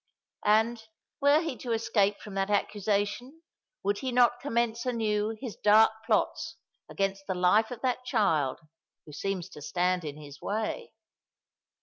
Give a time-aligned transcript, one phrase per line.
[0.47, 0.81] And,
[1.21, 3.43] were he to escape from that accusation,
[3.83, 6.55] would he not commence anew his dark plots
[6.89, 8.61] against the life of that child
[9.05, 10.91] who seems to stand in his way?